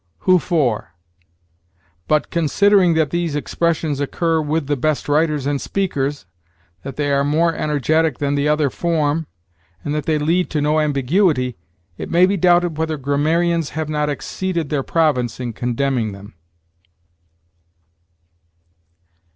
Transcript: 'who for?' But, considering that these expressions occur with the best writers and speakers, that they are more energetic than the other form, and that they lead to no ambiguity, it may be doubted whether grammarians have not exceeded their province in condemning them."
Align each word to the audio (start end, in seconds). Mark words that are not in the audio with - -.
'who 0.21 0.39
for?' 0.39 0.95
But, 2.07 2.31
considering 2.31 2.95
that 2.95 3.11
these 3.11 3.35
expressions 3.35 3.99
occur 3.99 4.41
with 4.41 4.65
the 4.65 4.75
best 4.75 5.07
writers 5.07 5.45
and 5.45 5.61
speakers, 5.61 6.25
that 6.81 6.95
they 6.95 7.11
are 7.11 7.23
more 7.23 7.53
energetic 7.53 8.17
than 8.17 8.33
the 8.33 8.47
other 8.47 8.71
form, 8.71 9.27
and 9.85 9.93
that 9.93 10.07
they 10.07 10.17
lead 10.17 10.49
to 10.49 10.59
no 10.59 10.79
ambiguity, 10.79 11.55
it 11.99 12.09
may 12.09 12.25
be 12.25 12.35
doubted 12.35 12.79
whether 12.79 12.97
grammarians 12.97 13.69
have 13.77 13.89
not 13.89 14.09
exceeded 14.09 14.69
their 14.69 14.81
province 14.81 15.39
in 15.39 15.53
condemning 15.53 16.13
them." 16.13 16.33